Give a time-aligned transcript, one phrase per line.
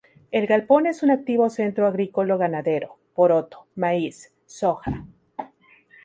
[0.31, 5.05] El Galpón es un activo centro agrícolo-ganadero: poroto, maíz, soja.